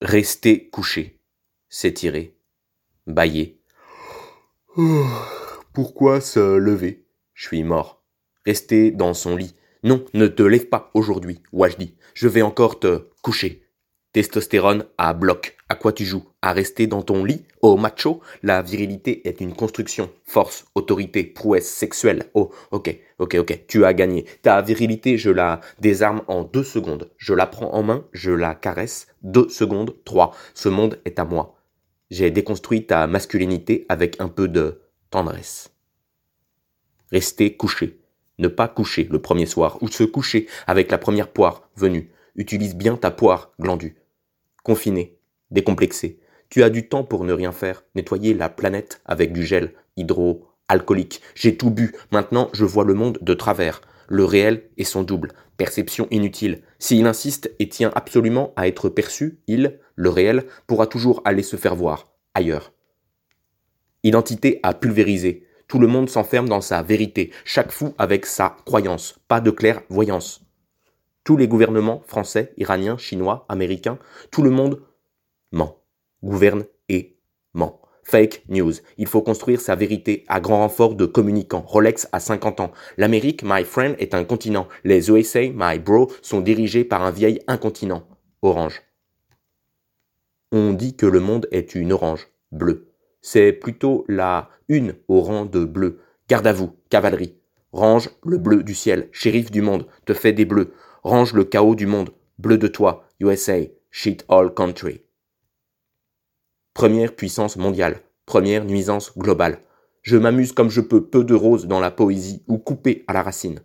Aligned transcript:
Rester 0.00 0.68
couché, 0.68 1.18
s'étirer, 1.68 2.38
bailler. 3.08 3.60
Pourquoi 5.72 6.20
se 6.20 6.38
lever? 6.56 7.04
Je 7.34 7.48
suis 7.48 7.64
mort. 7.64 8.04
Rester 8.46 8.92
dans 8.92 9.12
son 9.12 9.34
lit. 9.34 9.56
Non, 9.82 10.04
ne 10.14 10.28
te 10.28 10.44
lève 10.44 10.68
pas 10.68 10.92
aujourd'hui, 10.94 11.42
Wajdi. 11.52 11.96
Je 12.14 12.28
vais 12.28 12.42
encore 12.42 12.78
te 12.78 13.08
coucher. 13.22 13.66
Testostérone 14.12 14.86
à 14.98 15.14
bloc. 15.14 15.56
À 15.68 15.74
quoi 15.74 15.92
tu 15.92 16.04
joues? 16.04 16.27
À 16.40 16.52
rester 16.52 16.86
dans 16.86 17.02
ton 17.02 17.24
lit 17.24 17.44
Au 17.62 17.76
macho 17.76 18.20
La 18.44 18.62
virilité 18.62 19.26
est 19.26 19.40
une 19.40 19.54
construction. 19.54 20.08
Force, 20.24 20.66
autorité, 20.76 21.24
prouesse 21.24 21.68
sexuelle. 21.68 22.30
Oh, 22.34 22.50
ok, 22.70 22.96
ok, 23.18 23.34
ok. 23.40 23.66
Tu 23.66 23.84
as 23.84 23.92
gagné. 23.92 24.24
Ta 24.42 24.62
virilité, 24.62 25.18
je 25.18 25.30
la 25.30 25.60
désarme 25.80 26.22
en 26.28 26.44
deux 26.44 26.62
secondes. 26.62 27.10
Je 27.16 27.34
la 27.34 27.46
prends 27.46 27.74
en 27.74 27.82
main, 27.82 28.06
je 28.12 28.30
la 28.30 28.54
caresse. 28.54 29.08
Deux 29.22 29.48
secondes, 29.48 29.96
trois. 30.04 30.32
Ce 30.54 30.68
monde 30.68 31.00
est 31.04 31.18
à 31.18 31.24
moi. 31.24 31.56
J'ai 32.10 32.30
déconstruit 32.30 32.86
ta 32.86 33.08
masculinité 33.08 33.84
avec 33.88 34.20
un 34.20 34.28
peu 34.28 34.46
de 34.46 34.80
tendresse. 35.10 35.72
Rester 37.10 37.56
couché. 37.56 38.00
Ne 38.38 38.46
pas 38.46 38.68
coucher 38.68 39.08
le 39.10 39.20
premier 39.20 39.46
soir 39.46 39.82
ou 39.82 39.88
se 39.88 40.04
coucher 40.04 40.46
avec 40.68 40.92
la 40.92 40.98
première 40.98 41.32
poire 41.32 41.68
venue. 41.74 42.12
Utilise 42.36 42.76
bien 42.76 42.96
ta 42.96 43.10
poire 43.10 43.50
glandue. 43.58 43.96
Confiné, 44.62 45.18
décomplexé, 45.50 46.20
tu 46.50 46.62
as 46.62 46.70
du 46.70 46.88
temps 46.88 47.04
pour 47.04 47.24
ne 47.24 47.32
rien 47.32 47.52
faire, 47.52 47.84
nettoyer 47.94 48.34
la 48.34 48.48
planète 48.48 49.00
avec 49.04 49.32
du 49.32 49.44
gel 49.44 49.74
hydroalcoolique. 49.96 51.20
J'ai 51.34 51.56
tout 51.56 51.70
bu, 51.70 51.94
maintenant 52.10 52.48
je 52.52 52.64
vois 52.64 52.84
le 52.84 52.94
monde 52.94 53.18
de 53.20 53.34
travers. 53.34 53.80
Le 54.08 54.24
réel 54.24 54.70
est 54.78 54.84
son 54.84 55.02
double, 55.02 55.32
perception 55.58 56.08
inutile. 56.10 56.62
S'il 56.78 57.06
insiste 57.06 57.52
et 57.58 57.68
tient 57.68 57.92
absolument 57.94 58.54
à 58.56 58.66
être 58.66 58.88
perçu, 58.88 59.40
il, 59.46 59.78
le 59.94 60.08
réel, 60.08 60.46
pourra 60.66 60.86
toujours 60.86 61.20
aller 61.24 61.42
se 61.42 61.56
faire 61.56 61.76
voir, 61.76 62.12
ailleurs. 62.32 62.72
Identité 64.02 64.60
à 64.62 64.72
pulvériser. 64.72 65.44
Tout 65.66 65.78
le 65.78 65.86
monde 65.86 66.08
s'enferme 66.08 66.48
dans 66.48 66.62
sa 66.62 66.80
vérité, 66.80 67.30
chaque 67.44 67.72
fou 67.72 67.94
avec 67.98 68.24
sa 68.24 68.56
croyance, 68.64 69.18
pas 69.28 69.42
de 69.42 69.50
clairvoyance. 69.50 70.40
Tous 71.24 71.36
les 71.36 71.46
gouvernements 71.48 72.02
français, 72.06 72.54
iraniens, 72.56 72.96
chinois, 72.96 73.44
américains, 73.50 73.98
tout 74.30 74.40
le 74.42 74.48
monde 74.48 74.80
ment, 75.52 75.77
gouverne 76.22 76.64
et 76.88 77.16
ment. 77.54 77.80
Fake 78.02 78.44
news. 78.48 78.72
Il 78.96 79.06
faut 79.06 79.20
construire 79.20 79.60
sa 79.60 79.74
vérité 79.74 80.24
à 80.28 80.40
grand 80.40 80.58
renfort 80.58 80.94
de 80.94 81.04
communicants. 81.04 81.64
Rolex 81.66 82.08
a 82.12 82.20
50 82.20 82.60
ans. 82.60 82.72
L'Amérique, 82.96 83.42
my 83.44 83.64
friend, 83.64 83.96
est 83.98 84.14
un 84.14 84.24
continent. 84.24 84.66
Les 84.84 85.10
USA, 85.10 85.42
my 85.52 85.78
bro, 85.78 86.10
sont 86.22 86.40
dirigés 86.40 86.84
par 86.84 87.02
un 87.02 87.10
vieil 87.10 87.40
incontinent. 87.46 88.08
Orange. 88.40 88.80
On 90.52 90.72
dit 90.72 90.96
que 90.96 91.04
le 91.04 91.20
monde 91.20 91.46
est 91.50 91.74
une 91.74 91.92
orange, 91.92 92.28
bleue. 92.50 92.88
C'est 93.20 93.52
plutôt 93.52 94.06
la 94.08 94.48
une 94.68 94.94
au 95.08 95.20
rang 95.20 95.44
de 95.44 95.66
bleu. 95.66 96.00
Garde 96.30 96.46
à 96.46 96.54
vous, 96.54 96.72
cavalerie. 96.88 97.36
Range 97.72 98.08
le 98.24 98.38
bleu 98.38 98.62
du 98.62 98.74
ciel, 98.74 99.10
shérif 99.12 99.50
du 99.50 99.60
monde, 99.60 99.86
te 100.06 100.14
fait 100.14 100.32
des 100.32 100.46
bleus 100.46 100.72
range 101.08 101.32
le 101.32 101.44
chaos 101.44 101.74
du 101.74 101.86
monde, 101.86 102.10
bleu 102.38 102.58
de 102.58 102.68
toi, 102.68 103.04
USA, 103.20 103.60
shit 103.90 104.24
all 104.28 104.52
country. 104.52 105.02
Première 106.78 107.12
puissance 107.12 107.56
mondiale, 107.56 108.02
première 108.24 108.64
nuisance 108.64 109.18
globale. 109.18 109.58
Je 110.02 110.16
m'amuse 110.16 110.52
comme 110.52 110.70
je 110.70 110.80
peux, 110.80 111.04
peu 111.04 111.24
de 111.24 111.34
roses 111.34 111.66
dans 111.66 111.80
la 111.80 111.90
poésie 111.90 112.44
ou 112.46 112.56
coupé 112.56 113.02
à 113.08 113.12
la 113.12 113.24
racine. 113.24 113.58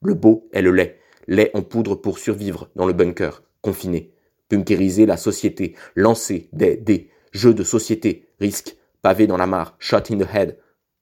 Le 0.00 0.14
beau 0.14 0.48
est 0.50 0.62
le 0.62 0.70
lait, 0.70 0.98
lait 1.26 1.50
en 1.52 1.60
poudre 1.60 1.94
pour 1.94 2.18
survivre 2.18 2.70
dans 2.74 2.86
le 2.86 2.94
bunker, 2.94 3.42
confiné. 3.60 4.14
Punkériser 4.48 5.04
la 5.04 5.18
société, 5.18 5.76
lancer 5.94 6.48
des 6.54 6.78
dés, 6.78 7.10
jeux 7.32 7.52
de 7.52 7.64
société, 7.64 8.30
risque, 8.40 8.78
pavé 9.02 9.26
dans 9.26 9.36
la 9.36 9.46
mare, 9.46 9.76
shot 9.78 10.10
in 10.10 10.16
the 10.16 10.34
head. 10.34 10.58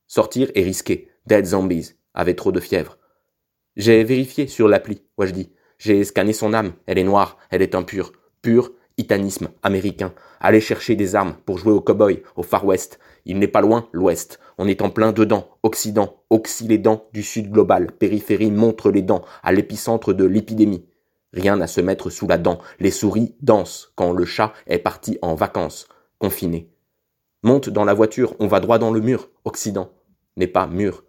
Sortir 0.08 0.50
et 0.56 0.64
risquer, 0.64 1.10
dead 1.28 1.46
zombies, 1.46 1.92
avait 2.12 2.34
trop 2.34 2.50
de 2.50 2.58
fièvre. 2.58 2.98
J'ai 3.76 4.02
vérifié 4.02 4.48
sur 4.48 4.66
l'appli, 4.66 5.02
dis. 5.32 5.52
J'ai 5.78 6.02
scanné 6.02 6.32
son 6.32 6.54
âme, 6.54 6.72
elle 6.86 6.98
est 6.98 7.04
noire, 7.04 7.38
elle 7.50 7.62
est 7.62 7.76
impure. 7.76 8.10
Pur 8.42 8.72
itanisme 8.96 9.48
américain. 9.62 10.12
Aller 10.40 10.60
chercher 10.60 10.96
des 10.96 11.14
armes 11.14 11.34
pour 11.44 11.58
jouer 11.58 11.72
au 11.72 11.80
cow-boy, 11.80 12.22
au 12.36 12.42
Far 12.42 12.64
West. 12.64 12.98
Il 13.24 13.38
n'est 13.38 13.48
pas 13.48 13.60
loin, 13.60 13.88
l'Ouest. 13.92 14.38
On 14.58 14.68
est 14.68 14.82
en 14.82 14.90
plein 14.90 15.12
dedans. 15.12 15.48
Occident, 15.62 16.22
oxy 16.30 16.68
les 16.68 16.78
dents 16.78 17.04
du 17.12 17.22
Sud 17.22 17.50
global. 17.50 17.92
Périphérie 17.92 18.50
montre 18.50 18.90
les 18.90 19.02
dents 19.02 19.24
à 19.42 19.52
l'épicentre 19.52 20.12
de 20.12 20.24
l'épidémie. 20.24 20.86
Rien 21.32 21.60
à 21.60 21.66
se 21.66 21.80
mettre 21.80 22.10
sous 22.10 22.26
la 22.26 22.38
dent. 22.38 22.58
Les 22.78 22.90
souris 22.90 23.34
dansent 23.40 23.92
quand 23.94 24.12
le 24.12 24.24
chat 24.24 24.52
est 24.66 24.78
parti 24.78 25.18
en 25.22 25.34
vacances, 25.34 25.88
confiné. 26.18 26.70
Monte 27.42 27.70
dans 27.70 27.84
la 27.84 27.94
voiture, 27.94 28.34
on 28.38 28.46
va 28.46 28.60
droit 28.60 28.78
dans 28.78 28.92
le 28.92 29.00
mur. 29.00 29.30
Occident 29.44 29.90
n'est 30.36 30.46
pas 30.46 30.66
mur. 30.66 31.04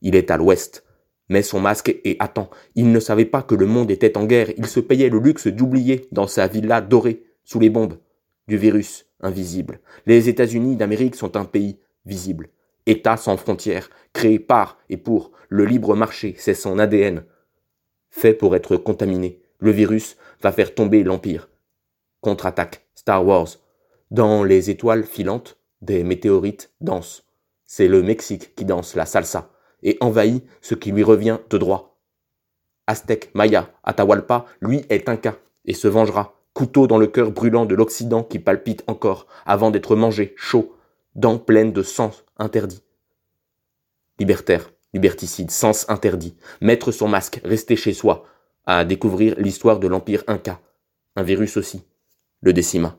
Il 0.00 0.14
est 0.14 0.30
à 0.30 0.36
l'ouest 0.36 0.84
met 1.28 1.42
son 1.42 1.60
masque 1.60 1.96
et 2.04 2.16
attend. 2.18 2.50
Il 2.74 2.92
ne 2.92 3.00
savait 3.00 3.24
pas 3.24 3.42
que 3.42 3.54
le 3.54 3.66
monde 3.66 3.90
était 3.90 4.16
en 4.18 4.24
guerre. 4.24 4.50
Il 4.56 4.66
se 4.66 4.80
payait 4.80 5.08
le 5.08 5.18
luxe 5.18 5.46
d'oublier 5.46 6.08
dans 6.12 6.26
sa 6.26 6.46
villa 6.46 6.80
dorée, 6.80 7.24
sous 7.44 7.60
les 7.60 7.70
bombes, 7.70 7.98
du 8.48 8.56
virus 8.56 9.06
invisible. 9.20 9.80
Les 10.06 10.28
États-Unis 10.28 10.76
d'Amérique 10.76 11.14
sont 11.16 11.36
un 11.36 11.44
pays 11.44 11.78
visible. 12.04 12.48
État 12.86 13.16
sans 13.16 13.36
frontières, 13.36 13.88
créé 14.12 14.38
par 14.38 14.78
et 14.90 14.98
pour 14.98 15.32
le 15.48 15.64
libre 15.64 15.94
marché, 15.94 16.34
c'est 16.38 16.54
son 16.54 16.78
ADN. 16.78 17.24
Fait 18.10 18.34
pour 18.34 18.54
être 18.54 18.76
contaminé. 18.76 19.40
Le 19.58 19.70
virus 19.70 20.16
va 20.42 20.52
faire 20.52 20.74
tomber 20.74 21.02
l'Empire. 21.02 21.48
Contre-attaque, 22.20 22.86
Star 22.94 23.26
Wars. 23.26 23.48
Dans 24.10 24.44
les 24.44 24.68
étoiles 24.68 25.04
filantes, 25.04 25.58
des 25.80 26.04
météorites 26.04 26.72
dansent. 26.80 27.24
C'est 27.64 27.88
le 27.88 28.02
Mexique 28.02 28.54
qui 28.54 28.64
danse 28.64 28.94
la 28.94 29.06
salsa 29.06 29.53
et 29.84 29.96
envahit 30.00 30.44
ce 30.60 30.74
qui 30.74 30.90
lui 30.90 31.02
revient 31.02 31.38
de 31.50 31.58
droit. 31.58 32.00
Aztèque, 32.86 33.30
Maya, 33.34 33.70
Atahualpa, 33.84 34.46
lui 34.60 34.84
est 34.90 35.08
Inca 35.08 35.36
et 35.64 35.74
se 35.74 35.88
vengera, 35.88 36.34
couteau 36.52 36.86
dans 36.86 36.98
le 36.98 37.06
cœur 37.06 37.30
brûlant 37.30 37.66
de 37.66 37.74
l'Occident 37.74 38.22
qui 38.22 38.38
palpite 38.38 38.84
encore 38.86 39.26
avant 39.46 39.70
d'être 39.70 39.96
mangé, 39.96 40.34
chaud, 40.36 40.76
dents 41.14 41.38
pleines 41.38 41.72
de 41.72 41.82
sens 41.82 42.24
interdit. 42.38 42.82
Libertaire, 44.18 44.70
liberticide, 44.92 45.50
sens 45.50 45.88
interdit, 45.88 46.36
mettre 46.60 46.92
son 46.92 47.08
masque, 47.08 47.40
rester 47.44 47.76
chez 47.76 47.92
soi, 47.92 48.24
à 48.66 48.84
découvrir 48.84 49.34
l'histoire 49.38 49.78
de 49.78 49.88
l'Empire 49.88 50.24
Inca. 50.26 50.60
Un 51.16 51.22
virus 51.22 51.56
aussi, 51.56 51.84
le 52.40 52.52
décima. 52.52 52.96